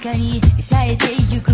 [0.00, 1.50] 光に冴えてゆく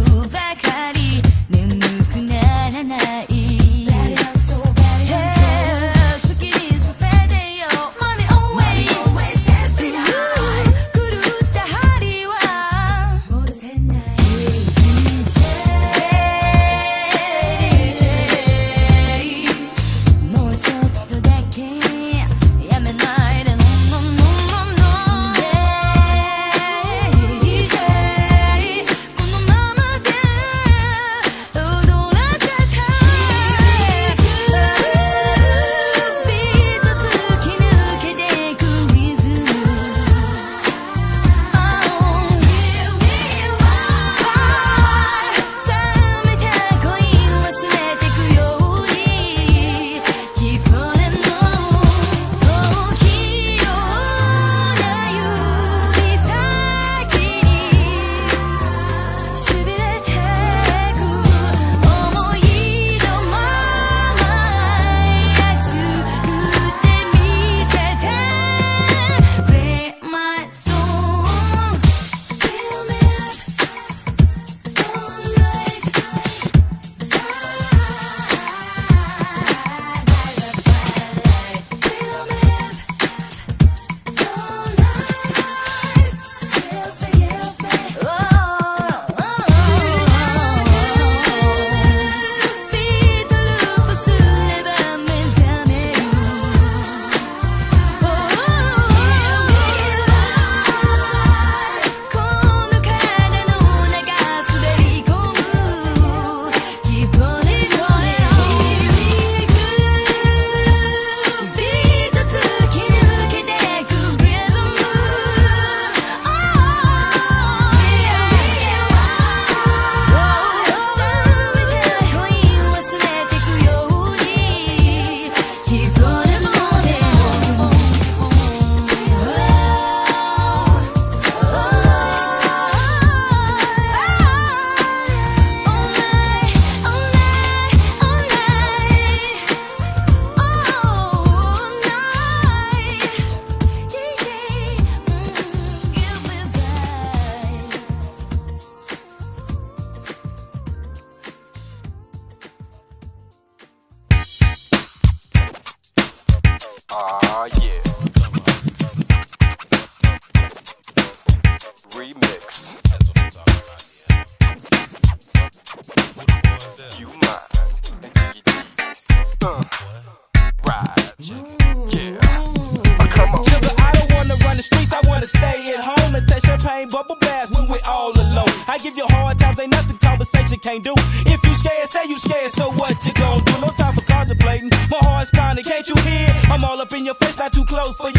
[175.29, 178.51] stay at home and take champagne bubble baths when we're all alone.
[178.69, 180.95] I give you hard times, ain't nothing conversation can't do.
[181.27, 183.61] If you scared, say you scared, so what you gonna do?
[183.61, 184.71] No time for contemplating.
[184.91, 186.29] My heart's pounding, can't you hear?
[186.51, 188.14] I'm all up in your face, not too close for.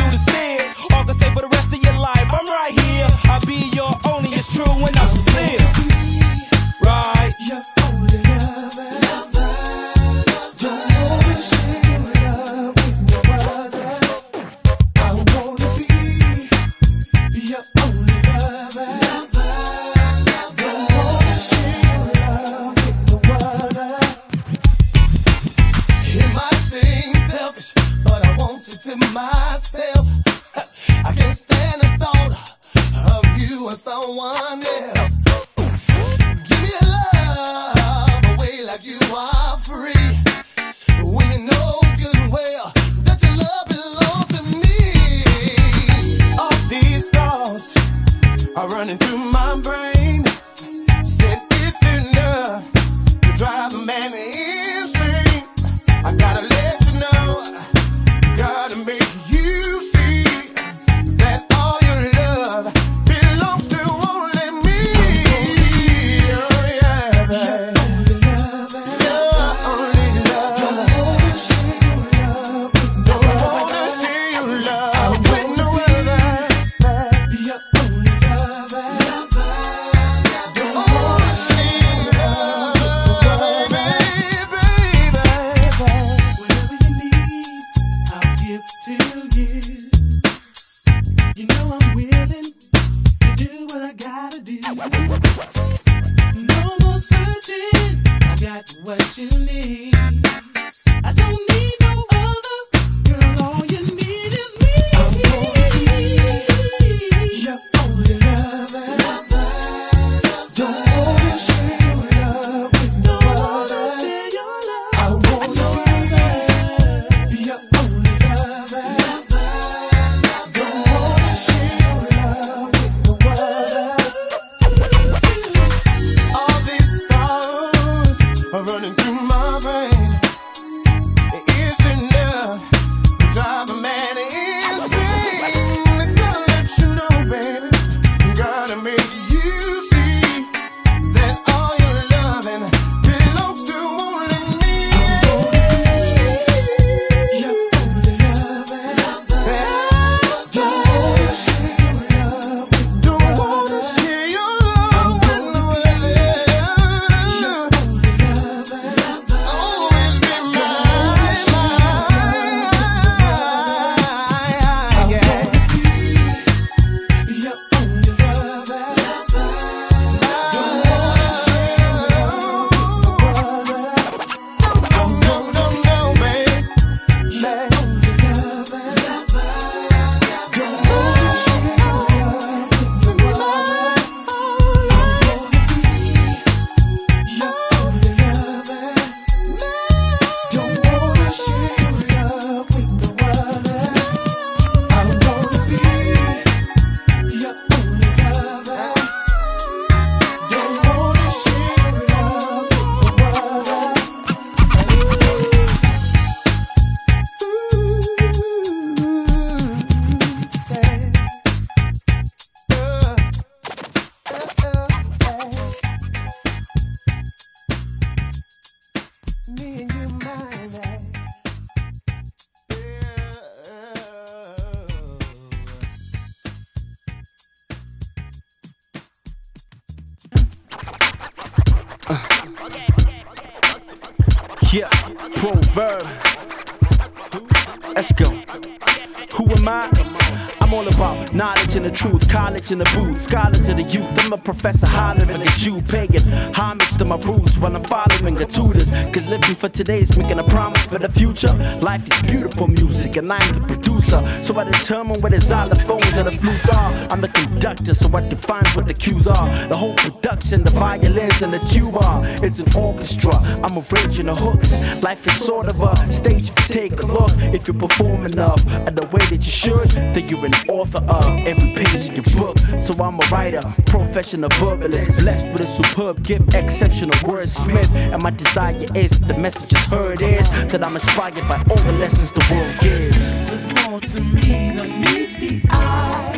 [249.66, 251.52] For today is making a promise for the future.
[251.82, 254.22] Life is beautiful music, and I'm the producer.
[254.44, 256.92] So I determine where the xylophones and the flutes are.
[257.10, 259.50] I'm the conductor, so I define what the cues are.
[259.68, 262.00] The whole production, the violins and the tuba.
[262.46, 265.02] It's an orchestra, I'm arranging the hooks.
[265.02, 267.32] Life is sort of a stage if you take a look.
[267.58, 271.26] If you perform enough and the way that you should, then you're an author of
[271.48, 272.58] every page in your book.
[272.82, 277.90] So I'm a writer, professional verbalist, blessed with a superb gift, exceptional wordsmith.
[278.14, 281.92] And my desire is the message is heard is that I'm inspired by all the
[281.94, 283.48] lessons the world gives.
[283.50, 286.36] There's more to me than meets the eye.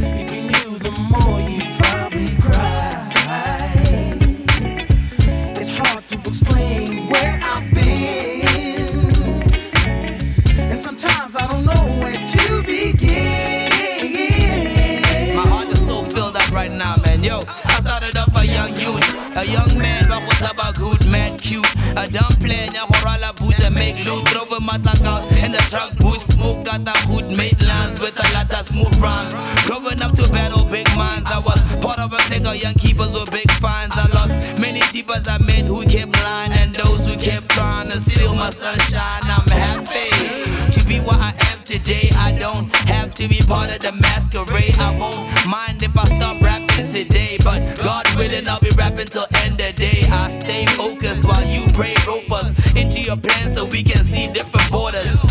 [0.00, 2.94] If you knew the more, you'd probably cry.
[5.56, 9.22] It's hard to explain where I've been,
[10.58, 11.97] and sometimes I don't know
[21.98, 22.06] A
[22.38, 24.28] plan, ja, hoor alle boezen, make loot.
[24.28, 26.20] Throw a matlak out in the truck boot.
[26.30, 29.34] Smoke got a hood, made lands with a lot of smooth rhymes.
[29.66, 33.12] Growing up to battle big minds, I was part of a clique of young keepers
[33.12, 33.92] with big fines.
[33.96, 38.00] I lost many keepers I met who kept lying, and those who kept trying to
[38.00, 39.26] steal my sunshine.
[39.26, 40.08] I'm happy
[40.70, 42.10] to be what I am today.
[42.14, 44.78] I don't have to be part of the masquerade.
[44.78, 49.26] I won't mind if I stop rapping today, but God willing, I'll be rapping till
[49.42, 50.06] end of day.
[50.06, 50.87] I stay focused
[51.78, 55.27] pray, rope us into your plans so we can see different borders.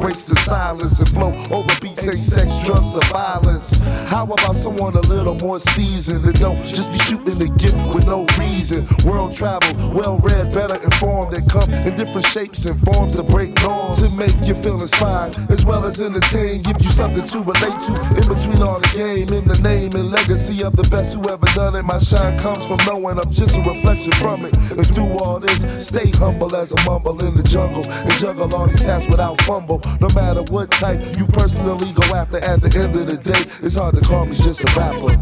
[0.00, 3.78] Breaks the silence and flow over beats ain't sex, drugs, or violence.
[4.08, 8.06] How about someone a little more seasoned and don't just be shooting the gift with
[8.06, 8.88] no reason?
[9.04, 13.60] World travel, well read, better informed, and come in different shapes and forms to break
[13.62, 17.80] norms to make you feel inspired as well as entertain, give you something to relate
[17.86, 21.28] to in between all the game, in the name and legacy of the best who
[21.28, 21.84] ever done it.
[21.84, 24.56] My shine comes from knowing I'm just a reflection from it.
[24.56, 28.66] And through all this, stay humble as a mumble in the jungle and juggle all
[28.66, 29.80] these tasks without fumble.
[30.00, 33.76] No matter what type you personally go after, at the end of the day, it's
[33.76, 35.16] hard to call me just a rapper.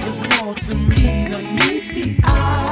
[0.00, 2.67] There's more to me than meets the eye.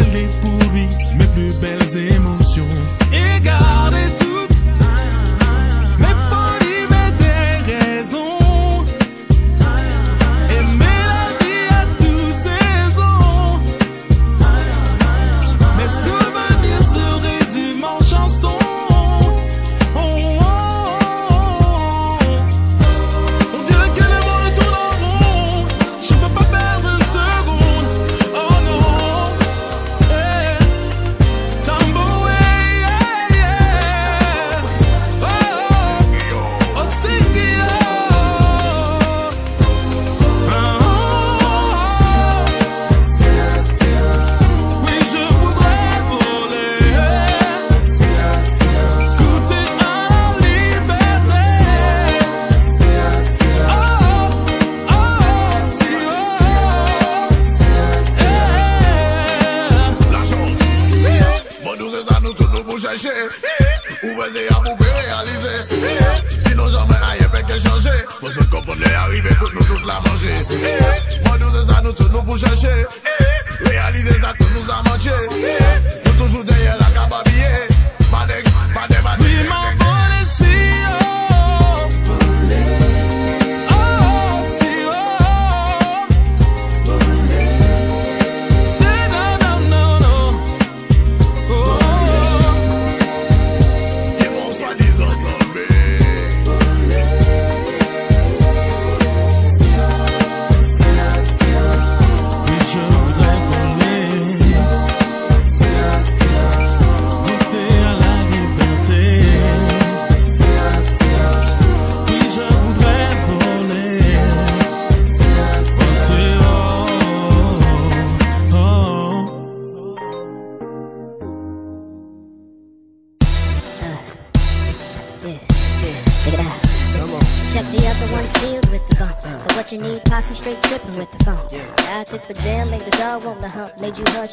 [0.00, 2.68] elle est pour lui mes plus belles émotions.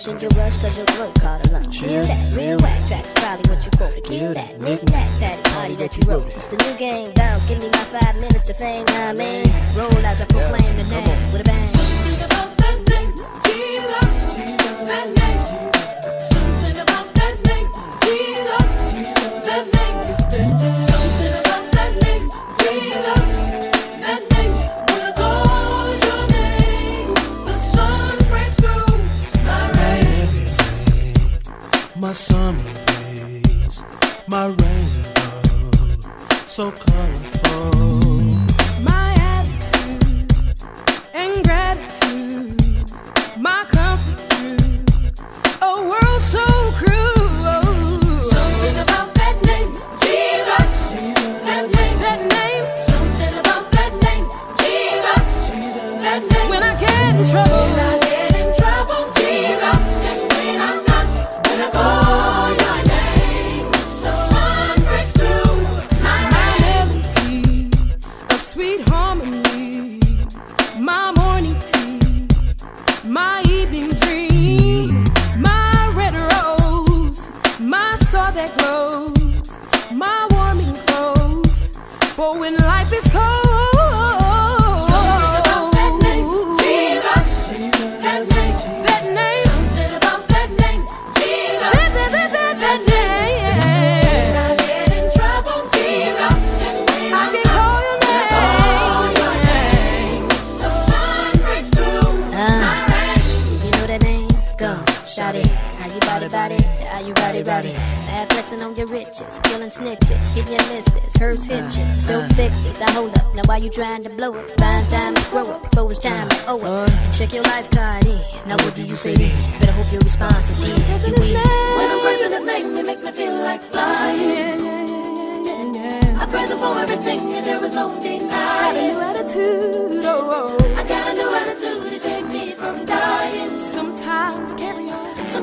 [0.01, 0.40] singular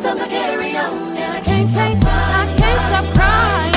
[0.02, 2.48] sometimes I carry on, and I can't stop crying.
[2.50, 3.67] I can't stop crying.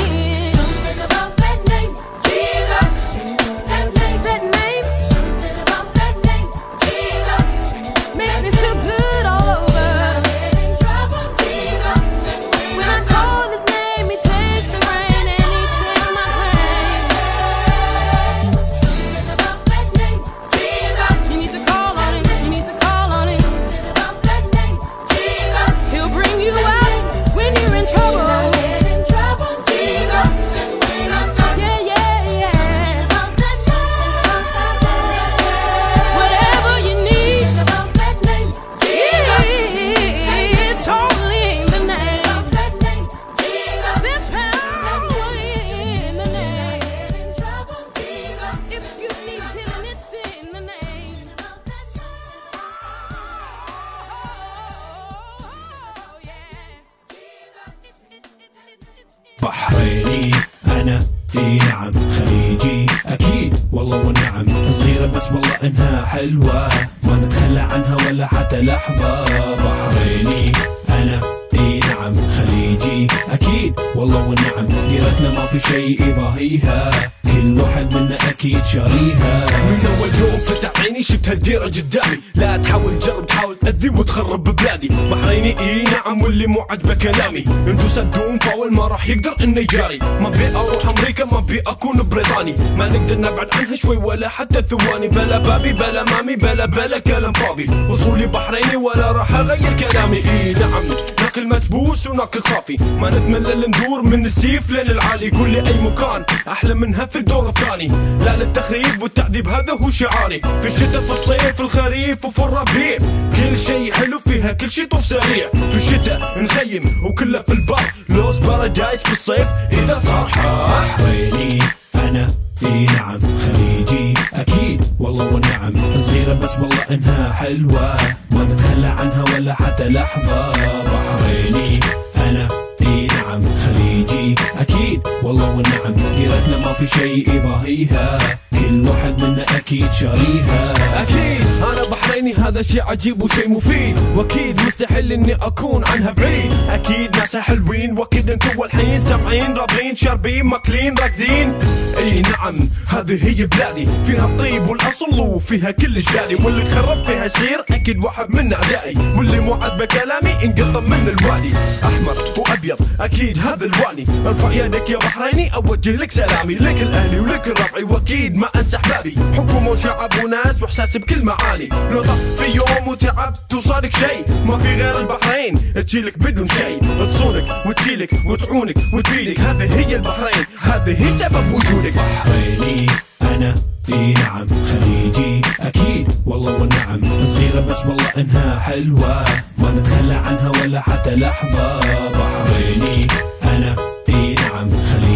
[81.12, 82.18] شفت هالديرة قدامي.
[82.36, 84.88] لا تحاول تجرب تحاول تأذي وتخرب ببلادي.
[84.88, 87.46] بحريني إي نعم واللي مو عجبه كلامي.
[87.68, 90.00] انتو سدون فاول ما راح يقدر إنه يجاري.
[90.00, 92.56] ما بي أروح أمريكا ما بي أكون بريطاني.
[92.78, 95.08] ما نقدر نبعد عنها شوي ولا حتى ثواني.
[95.08, 97.70] بلا بابي بلا مامي بلا بلا كلام فاضي.
[97.90, 100.18] وصولي بحريني ولا راح أغير كلامي.
[100.18, 100.84] إي نعم.
[101.32, 105.30] ناكل مكبوس وناكل صافي ما نتملل ندور من السيف لين العالي.
[105.30, 107.88] قول لي أي مكان أحلى منها في الدور الثاني.
[108.26, 110.42] لا للتخريب والتعذيب هذا هو شعاري.
[110.42, 112.98] في الشتاء في الصيف في الخريف وفي الربيع.
[113.36, 115.50] كل شيء حلو فيها كل شيء طوف سريع.
[115.52, 117.82] في الشتاء نخيم وكله في البر.
[118.10, 119.48] لوس بارادايس في الصيف.
[119.72, 121.60] إذا صار بحريني
[121.96, 122.34] أنا.
[122.64, 124.82] إي نعم خليجي أكيد.
[125.00, 127.98] والله والنعم صغيرة بس والله إنها حلوة.
[128.32, 130.52] ما نتخلى عنها ولا حتى لحظة.
[130.84, 131.80] بحريني
[132.18, 132.48] أنا.
[132.82, 134.91] إي نعم خليجي أكيد.
[135.24, 138.20] والله والنعم ديرتنا ما في شيء يضاهيها
[138.52, 140.74] كل واحد منا أكيد شاريها.
[141.02, 141.46] أكيد.
[141.74, 143.96] أنا بحريني هذا شيء عجيب وشيء مفيد.
[144.16, 146.52] وأكيد مستحيل إني أكون عنها بعيد.
[146.70, 147.98] أكيد ناسها حلوين.
[147.98, 151.60] وأكيد أنتوا الحين سامعين راضين شاربين ماكلين راكدين
[151.98, 152.70] إي نعم.
[152.88, 153.88] هذه هي بلادي.
[154.06, 158.98] فيها الطيب والأصل وفيها كل جدالي واللي خرب فيها يصير أكيد واحد من أعدائي.
[159.18, 161.54] واللي مو عاجبه كلامي انقطم من الوادي.
[161.84, 162.78] أحمر وأبيض.
[163.00, 164.06] أكيد هذا الواني.
[164.28, 169.16] ارفع يدك يا بحريني أوجه لك سلامي لك الأهلي ولك الربعي وأكيد ما انسى احبابي
[169.34, 171.70] حكومه وشعب وناس وإحساس بكل معاني.
[171.92, 175.74] لو في يوم وتعبت وصارك شيء ما في غير البحرين.
[175.86, 179.40] تشيلك بدون شيء تصونك وتشيلك وتعونك وتفيدك.
[179.40, 181.94] هذه هي البحرين هذه هي سبب وجودك.
[181.94, 182.88] بحريني
[183.22, 183.56] أنا
[183.94, 187.26] إي نعم خليجي أكيد والله والنعم.
[187.26, 189.26] صغيرة بس والله إنها حلوة.
[189.58, 191.80] ما نتخلى عنها ولا حتى لحظة.
[192.10, 193.08] بحريني
[193.44, 193.91] أنا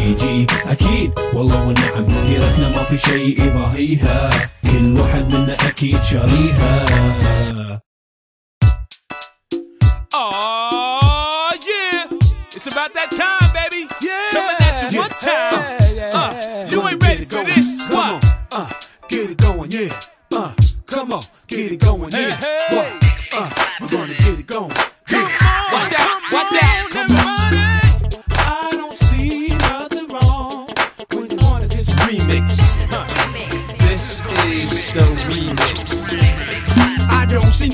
[0.04, 4.30] خليجي اكيد والله والنعم ديرتنا ما في شيء يضاهيها
[4.62, 6.86] كل واحد منا اكيد شاريها
[10.12, 12.04] Oh yeah,
[12.56, 13.82] it's about that time, baby.
[14.06, 15.52] Yeah, coming at you one time.
[16.20, 16.30] Uh,
[16.70, 17.68] you ain't ready for this.
[17.94, 18.24] What?
[18.58, 18.68] Uh,
[19.08, 19.92] get it going, yeah.
[20.38, 20.52] Uh,
[20.86, 22.34] come on, get it going, yeah.
[22.76, 22.90] What?
[23.38, 24.83] Uh, we're gonna get it going.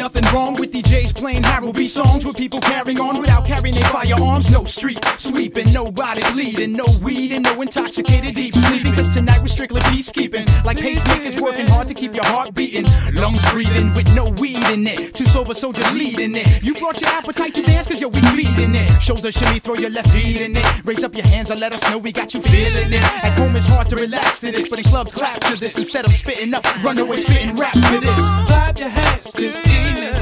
[0.02, 0.81] Nothing wrong with DJs
[1.22, 4.50] playing Harold B songs with people carrying on without carrying their firearms.
[4.52, 8.94] No street sweeping, nobody leading, no weed and no intoxicated deep sleeping.
[8.94, 10.50] Cause tonight we're strictly peacekeeping.
[10.66, 12.86] Like pacemakers working hard to keep your heart beating.
[13.22, 15.14] Lungs breathing with no weed in it.
[15.14, 16.64] Too sober soldier leading it.
[16.64, 18.90] You brought your appetite to dance cause yo, we feeding it.
[19.00, 20.66] Shoulder shimmy, throw your left feet in it.
[20.86, 23.04] Raise up your hands and let us know we got you feeling it.
[23.24, 25.78] At home it's hard to relax to this, but in clubs clap to this.
[25.78, 28.22] Instead of spitting up, run away spitting rap to this.
[28.48, 30.16] Clap your hands this evening,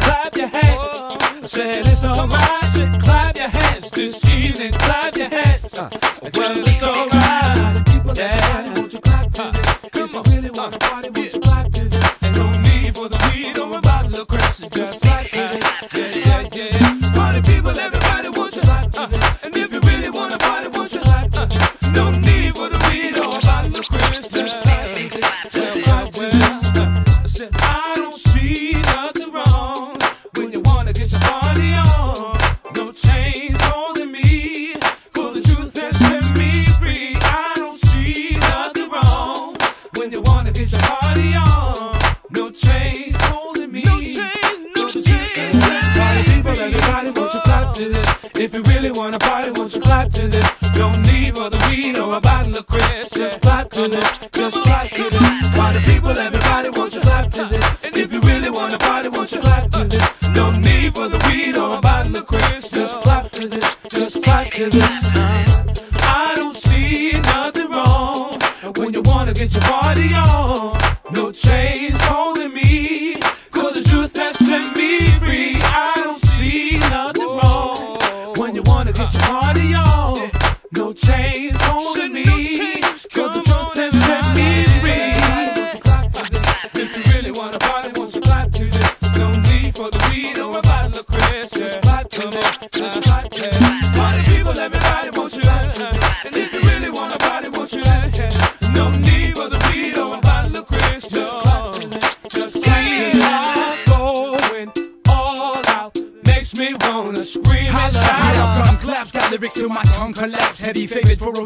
[1.50, 3.02] said it's alright.
[3.02, 5.74] Clap your hands this evening, clap your hands.
[5.80, 5.90] Uh,
[6.36, 7.29] well, it's alright.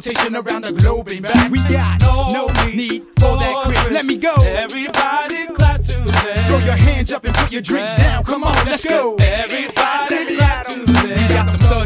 [0.06, 1.52] rotation around the globe and back.
[1.52, 3.92] We got no, no need for that Chris.
[3.92, 4.36] Let me go.
[4.46, 6.48] Everybody clap to them.
[6.48, 8.24] Throw your hands up and put your drinks down.
[8.24, 9.16] Come on, let's go.
[9.22, 9.53] Everybody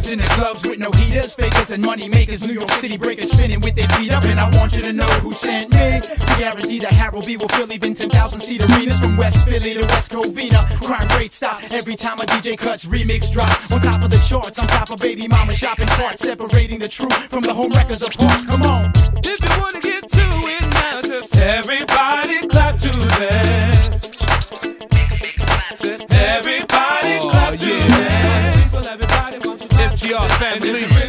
[0.07, 3.59] in the clubs with no heaters, fakers and money makers, New York City breakers spinning
[3.59, 4.23] with their feet up.
[4.23, 7.49] And I want you to know who sent me to guarantee that Harold B will
[7.49, 10.63] fill even 10,000 seat arenas from West Philly to West Covina.
[10.81, 13.51] Crime rate stop every time a DJ cuts remix drop.
[13.69, 17.27] On top of the charts, on top of baby mama shopping carts, separating the truth
[17.27, 18.47] from the home records apart.
[18.47, 18.93] Come on.
[19.25, 21.96] If you wanna get to it now, just everybody.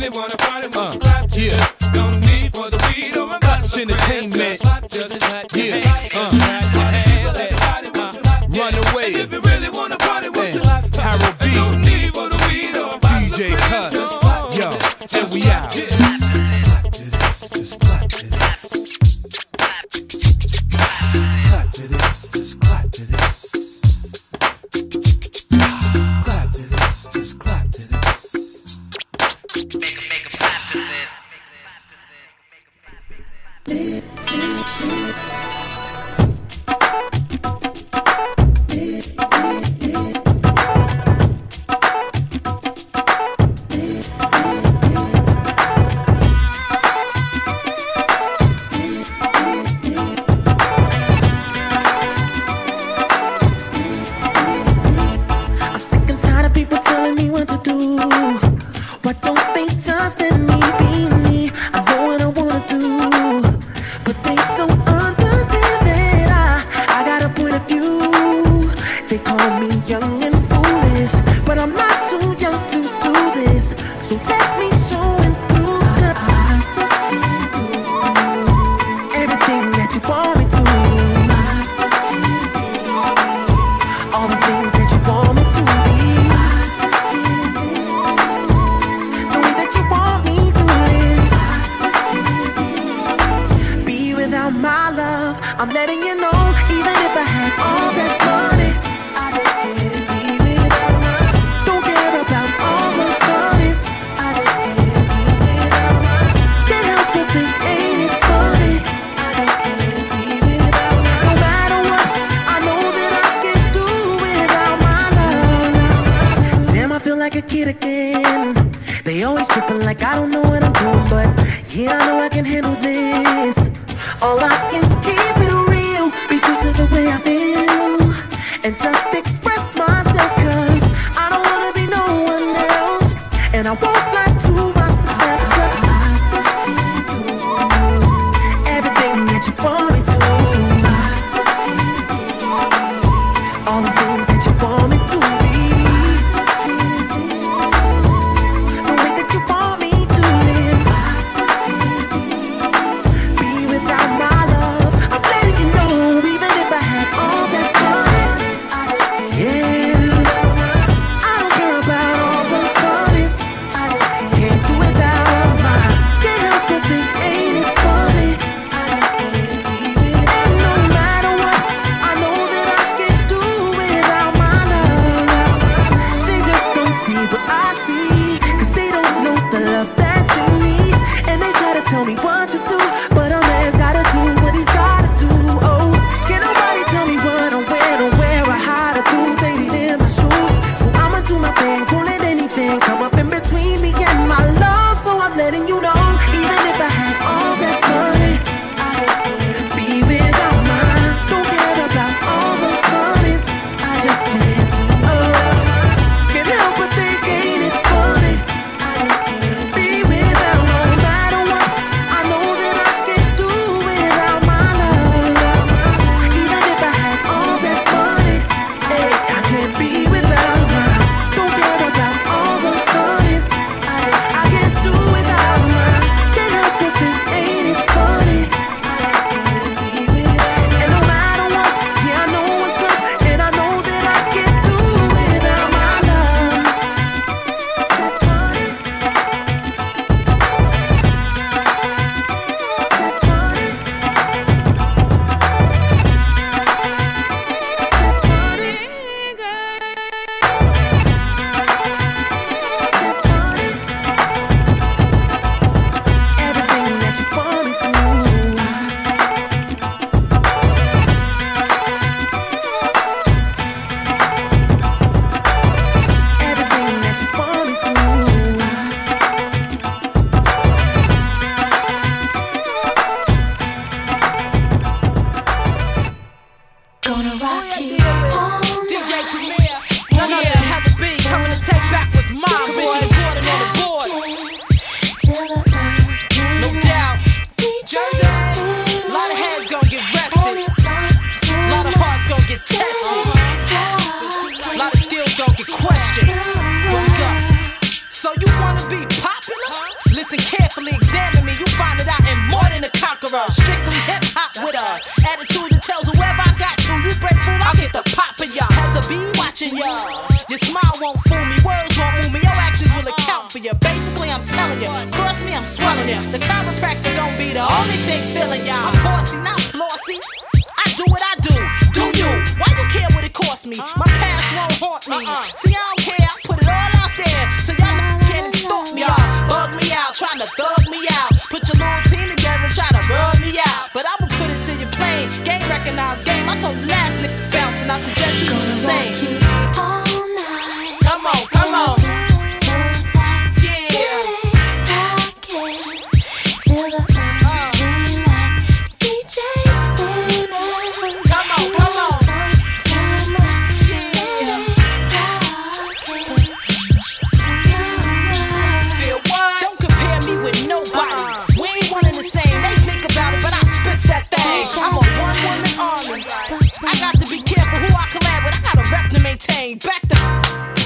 [0.08, 1.28] really wanna party once uh, you pop.
[1.36, 1.92] Yeah.
[1.94, 4.60] No need for the weed or a glass entertainment.
[4.90, 5.87] Just yeah.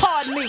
[0.00, 0.48] Pardon me.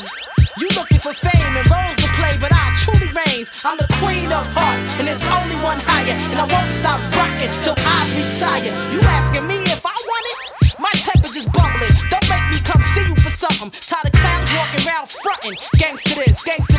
[0.58, 3.52] You looking for fame and roles to play, but I truly reigns.
[3.66, 6.14] I'm the queen of hearts, and there's only one higher.
[6.32, 8.74] And I won't stop rocking till I retire.
[8.94, 10.40] You asking me if I want it?
[10.80, 11.94] My temperature's bubbling.
[12.10, 13.72] Don't make me come see you for something.
[13.82, 15.56] Tired of clowns walking around fronting.
[15.78, 16.73] Gangsta this, gangsta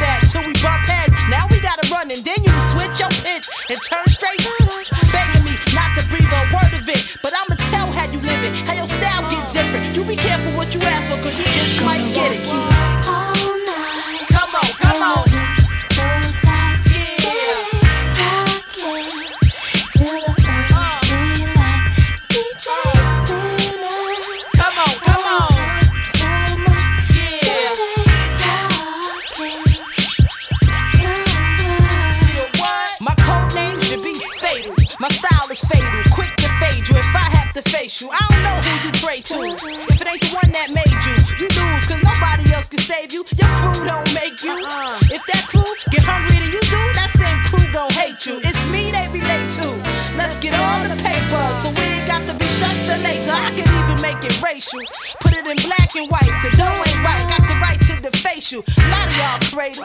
[59.72, 59.84] y'all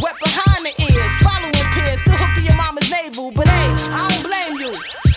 [0.00, 3.30] Wet behind the ears, following peers, still hooked to your mama's navel.
[3.32, 4.72] But hey, I don't blame you.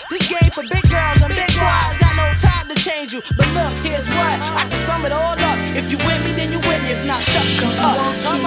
[0.09, 1.95] This game for big girls and big boys.
[1.99, 3.21] Got no time to change you.
[3.37, 5.57] But look, here's what I can sum it all up.
[5.75, 6.91] If you with me, then you with me.
[6.91, 7.45] If not, shut
[7.79, 8.42] up.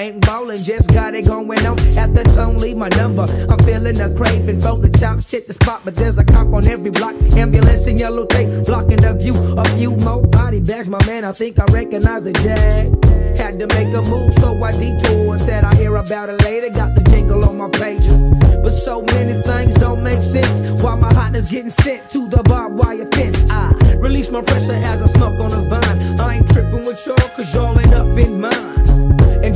[0.00, 1.78] Ain't ballin', just got it going on.
[1.98, 3.26] At the tone, leave my number.
[3.48, 6.66] I'm feeling a craving for the chops, hit the spot, but there's a cop on
[6.68, 7.14] every block.
[7.36, 9.34] Ambulance and yellow tape blocking the view.
[9.58, 11.24] A few more body bags, my man.
[11.24, 12.94] I think I recognize the jag.
[13.38, 15.40] Had to make a move, so I detoured.
[15.40, 16.70] Said I hear about it later.
[16.70, 18.62] Got the jingle on my pager.
[18.62, 20.82] But so many things don't make sense.
[20.82, 23.50] Why my hotness getting sent to the barbed wire fence?
[23.50, 26.20] I release my pressure as I smoke on the vine.
[26.20, 28.77] I ain't tripping with y'all, cause y'all ain't up in mine.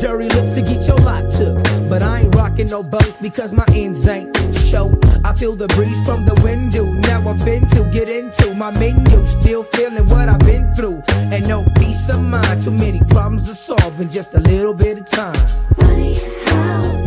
[0.02, 1.62] Dirty looks to get your life took.
[1.88, 4.92] But I ain't rocking no boats because my ends ain't show.
[5.24, 6.86] I feel the breeze from the window.
[7.06, 9.24] Now I've been to get into my menu.
[9.24, 11.04] Still feeling what I've been through.
[11.30, 12.62] And no peace of mind.
[12.62, 15.46] Too many problems to solve in just a little bit of time.
[15.76, 17.01] Funny how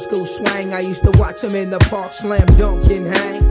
[0.00, 0.72] old school swang.
[0.72, 3.42] I used to watch him in the park slam dunk and hang.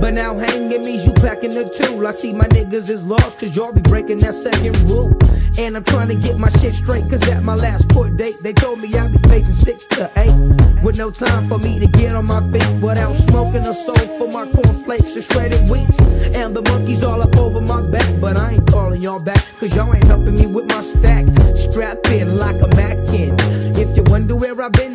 [0.00, 2.06] But now hanging means you packing the tool.
[2.06, 5.18] I see my niggas is lost cause y'all be breaking that second rule.
[5.58, 8.52] And I'm trying to get my shit straight cause at my last court date they
[8.52, 10.84] told me I'd be facing six to eight.
[10.84, 14.28] With no time for me to get on my feet without smoking a soul for
[14.30, 15.98] my cornflakes and shredded wheats.
[16.36, 19.74] And the monkeys all up over my back, but I ain't calling y'all back cause
[19.74, 21.26] y'all ain't helping me with my stack.
[21.56, 22.68] Strapped in like a
[23.28, 23.57] wonder where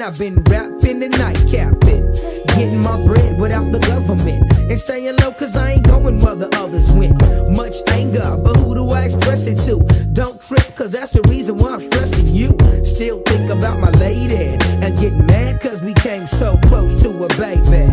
[0.04, 2.48] I've been, rapping and nightcapping.
[2.48, 4.52] Getting my bread without the government.
[4.70, 7.16] And staying low cause I ain't going where the others went.
[7.56, 9.80] Much anger, but who do I express it to?
[10.12, 12.52] Don't trip cause that's the reason why I'm stressing you.
[12.84, 17.30] Still think about my lady and get mad cause we came so close to a
[17.40, 17.88] baby.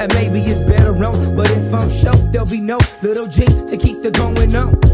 [0.00, 3.76] And maybe it's better on, but if I'm shook, there'll be no little G to
[3.78, 4.87] keep the going on.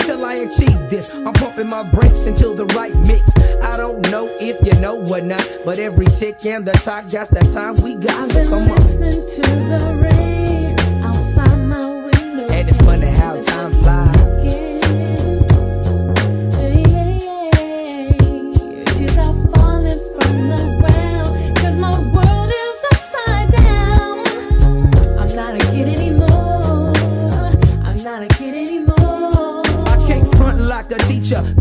[0.00, 3.22] So till I achieve this, I'm pumping my brakes until the right mix.
[3.62, 7.30] I don't know if you know or not, but every tick and the talk, that's
[7.30, 8.28] the time we got.
[8.28, 8.76] So come on.
[8.76, 12.52] Listening to the rain outside my window.
[12.52, 14.13] And it's funny how time flies.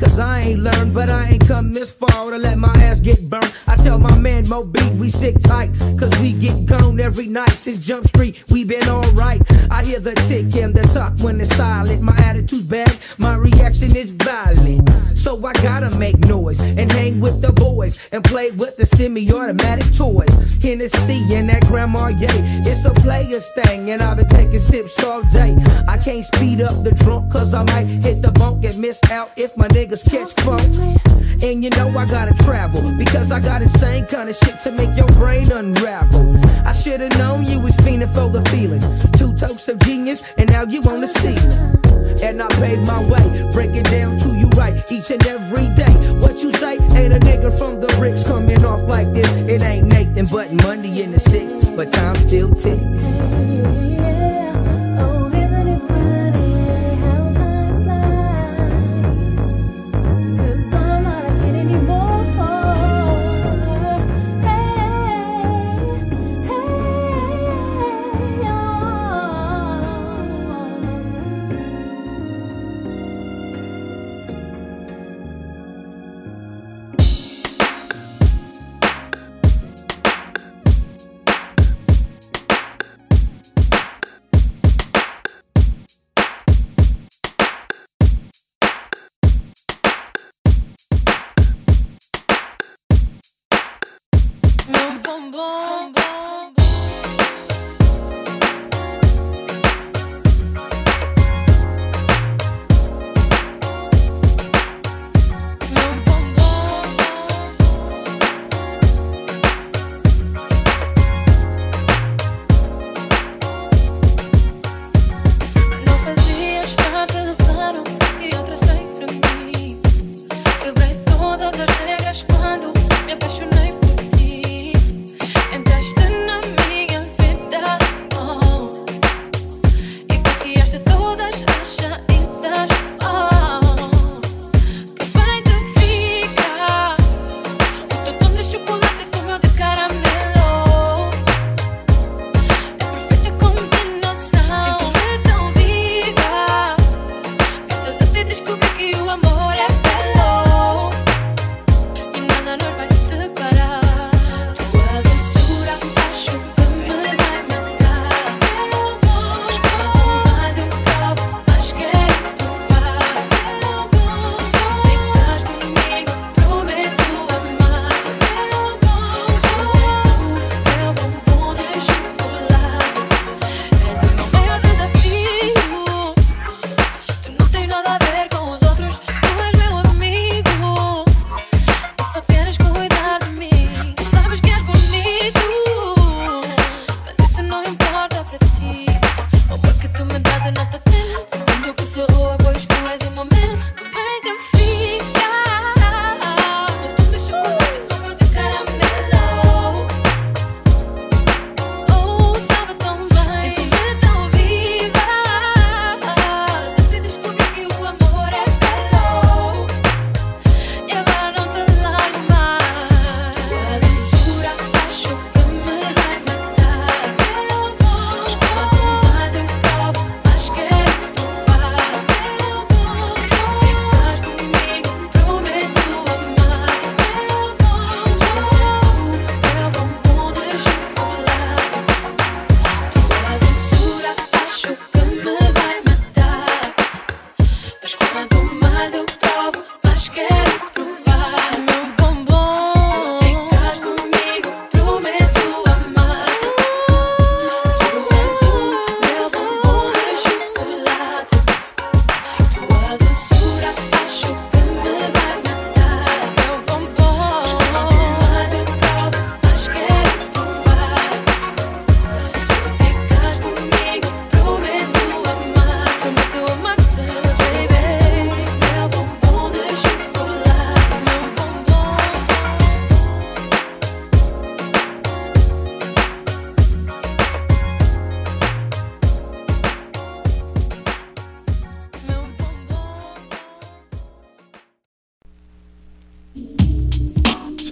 [0.04, 3.22] Cause I ain't learned, but I ain't come this far to let my ass get
[3.30, 3.52] burned.
[3.68, 5.70] I tell my man Mo B, we sick tight,
[6.00, 9.42] cause we get gone every night since Jump Street, we been alright.
[9.70, 12.02] I hear the tick and the talk when it's silent.
[12.02, 14.90] My attitude's bad, my reaction is violent.
[15.18, 19.94] So I gotta make noise and hang with the boys and play with the semi-automatic
[19.96, 20.34] toys.
[20.62, 22.28] Hennessy and that grandma, yay.
[22.66, 25.56] It's a player's thing, and I've been taking sips all day.
[25.88, 29.32] I can't speed up the drunk, cause I might hit the bunk and miss out
[29.38, 30.64] if my niggas catch funk.
[31.44, 34.96] And you know I gotta travel, because I got insane kind of shit to make
[34.96, 36.38] your brain unravel.
[36.66, 38.82] I should've known you was fiending for the feeling.
[39.14, 41.52] Two toasts of genius, and now you on the ceiling.
[42.22, 45.94] And I paid my way, break it down to you right each and every day.
[46.22, 49.30] What you say ain't a nigga from the bricks coming off like this.
[49.50, 54.13] It ain't Nathan but Monday in the six, but time still ticks.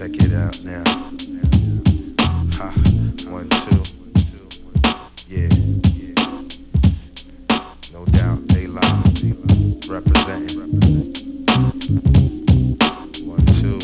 [0.01, 0.83] Check it out now.
[2.57, 2.73] Ha,
[3.29, 3.83] one, two.
[5.29, 5.47] Yeah.
[5.93, 6.41] Yeah
[7.93, 9.03] No doubt, they lie.
[9.87, 10.57] Representing.
[13.27, 13.79] One, two.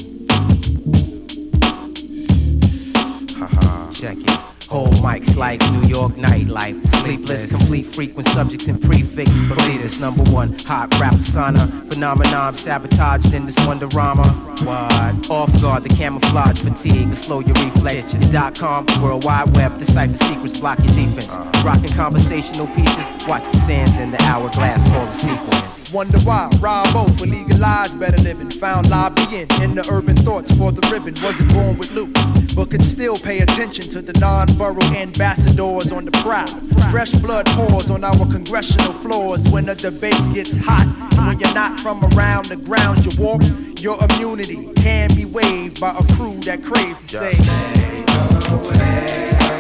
[3.38, 3.92] Haha.
[3.92, 4.37] Check it.
[4.70, 6.86] Whole mics like New York nightlife.
[7.02, 9.32] Sleepless, complete frequent subjects and prefix.
[9.48, 11.68] Believe this number one hot rap persona.
[11.90, 14.26] Phenomenon sabotaged in this wonderama.
[14.66, 15.30] What?
[15.30, 18.14] Off guard, the camouflage fatigue, the slow your reflex.
[18.32, 21.30] Dot com, World Wide Web, decipher secrets, block your defense.
[21.30, 21.66] Uh-huh.
[21.66, 25.94] Rocking conversational pieces, watch the sands in the hourglass for the sequence.
[25.94, 28.50] Wonder why Rob-O for legalized better living.
[28.50, 31.14] Found lobbying in the urban thoughts for the ribbon.
[31.24, 32.14] Wasn't born with loot,
[32.58, 36.48] but could still pay attention to the non-borough ambassadors on the prowl.
[36.90, 40.88] Fresh blood pours on our congressional floors when the debate gets hot.
[41.28, 43.44] When you're not from around the ground you walk,
[43.80, 47.34] your immunity can be waived by a crew that craves to say.
[47.34, 48.04] Stay
[48.50, 48.66] away,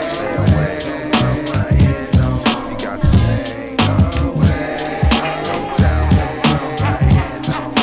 [0.03, 0.79] stay away.
[1.85, 2.29] And no.
[2.71, 3.75] You got today.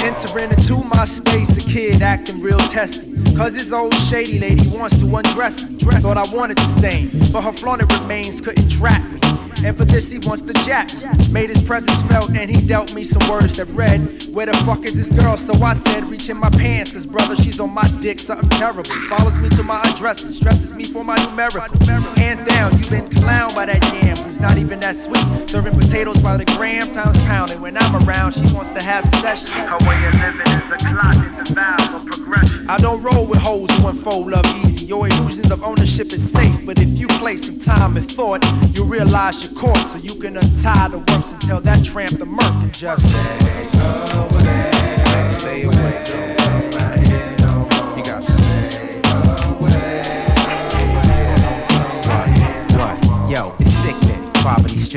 [0.02, 3.13] Entering into my space, a kid acting real testy.
[3.36, 5.78] Cause his old shady lady wants to undress me.
[5.78, 9.20] Thought I wanted the same, but her flaunted remains couldn't trap me.
[9.64, 10.90] And for this, he wants the jack.
[11.30, 14.00] Made his presence felt, and he dealt me some words that read,
[14.32, 15.36] Where the fuck is this girl?
[15.36, 18.84] So I said, Reach in my pants, cause brother, she's on my dick, something terrible.
[19.08, 21.78] Follows me to my address and stresses me for my numerical.
[22.16, 25.24] Hands down, you been clowned by that who's not even that sweet.
[25.48, 27.62] Serving potatoes by the gram, times pounding.
[27.62, 29.50] When I'm around, she wants to have sessions.
[29.50, 32.68] Her way of living is a clock in the valve of progression.
[32.68, 34.84] I don't roll with hoes who unfold love easy.
[34.84, 38.84] Your illusions of ownership is safe, but if you place some time and thought, you
[38.84, 42.54] realize you're caught, so you can untie the works and tell that tramp the murk
[42.64, 43.44] and just stay
[44.14, 45.30] away.
[45.30, 46.28] Stay away.
[46.28, 46.33] You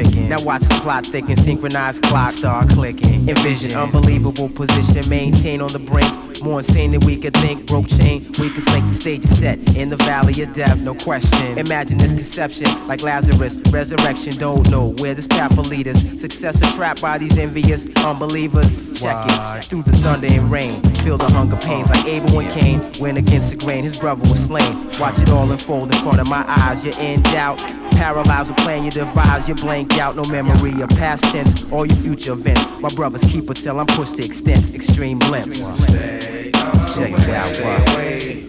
[0.03, 0.29] stricken.
[0.29, 3.27] Now watch the plot thicken, synchronized clock start clicking.
[3.27, 6.13] Envision unbelievable position, maintain on the brink.
[6.43, 7.65] More insane than we could think.
[7.65, 8.85] Broke chain, weakest link.
[8.85, 11.57] The stage is set in the valley of death, no question.
[11.57, 14.37] Imagine this conception, like Lazarus, resurrection.
[14.37, 15.99] Don't know where this path will lead us.
[16.19, 19.01] Success is trapped by these envious unbelievers.
[19.01, 20.81] Check it through the thunder and rain.
[21.03, 22.91] Feel the hunger pains like Abel and Cain.
[22.99, 24.89] Went against the grain, his brother was slain.
[24.99, 26.85] Watch it all unfold in front of my eyes.
[26.85, 27.59] You're in doubt.
[27.97, 31.97] Paralyzed with plan you devise, you blank out, no memory of past tense or your
[31.97, 32.61] future events.
[32.79, 35.59] My brothers keep it till I'm pushed to extents, extreme glimpse.
[35.87, 38.47] Check it out, what?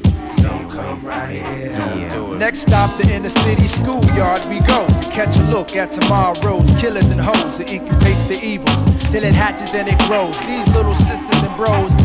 [1.32, 2.36] Yeah.
[2.36, 7.10] Next stop, the inner city schoolyard we go to catch a look at tomorrow's killers
[7.10, 7.58] and hoes.
[7.58, 10.38] It incubates the evils, then it hatches and it grows.
[10.40, 11.37] These little sisters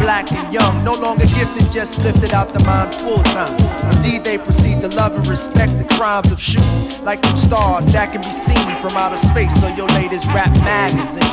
[0.04, 3.56] black and young, no longer gifted, just lifted out the mind full time.
[3.96, 8.12] Indeed, they proceed to love and respect the crimes of shooting, like them stars that
[8.12, 9.56] can be seen from outer space.
[9.62, 11.24] So your latest rap magazine.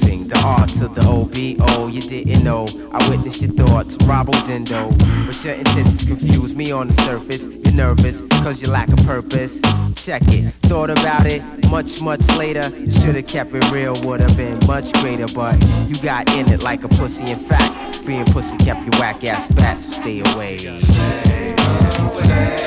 [0.00, 1.86] The art to the OBO.
[1.86, 2.66] You didn't know.
[2.92, 4.90] I witnessed your thoughts, Robo Dindo.
[5.26, 7.46] But your intentions confuse me on the surface.
[7.46, 9.60] You're nervous, cause you lack a purpose.
[9.94, 10.52] Check it.
[10.62, 12.62] Thought about it much, much later.
[12.90, 15.26] Should've kept it real, would've been much greater.
[15.34, 17.30] But you got in it like a pussy.
[17.30, 20.56] In fact, being pussy kept your whack ass back, so stay away.
[20.58, 21.54] Stay
[21.98, 22.64] away.